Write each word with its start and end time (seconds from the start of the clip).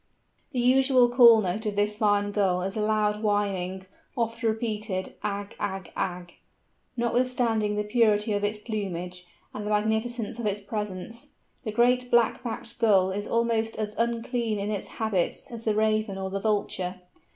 The 0.51 0.59
usual 0.59 1.09
call 1.09 1.41
note 1.41 1.67
of 1.67 1.75
this 1.75 1.95
fine 1.97 2.31
Gull 2.31 2.63
is 2.63 2.75
a 2.75 2.81
loud, 2.81 3.21
whining, 3.21 3.85
oft 4.17 4.41
repeated 4.41 5.13
ag 5.21 5.55
ag 5.59 5.91
ag. 5.95 6.33
Notwithstanding 6.97 7.75
the 7.75 7.83
purity 7.83 8.33
of 8.33 8.43
its 8.43 8.57
plumage, 8.57 9.27
and 9.53 9.63
the 9.63 9.69
magnificence 9.69 10.39
of 10.39 10.47
its 10.47 10.59
presence, 10.59 11.27
the 11.63 11.71
Great 11.71 12.09
Black 12.09 12.41
backed 12.43 12.79
Gull 12.79 13.11
is 13.11 13.27
almost 13.27 13.75
as 13.77 13.95
unclean 13.95 14.57
in 14.57 14.71
its 14.71 14.87
habits 14.97 15.45
as 15.51 15.65
the 15.65 15.75
Raven 15.75 16.17
or 16.17 16.31
the 16.31 16.39
Vulture. 16.39 17.01